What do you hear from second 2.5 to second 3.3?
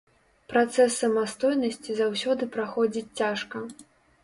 праходзіць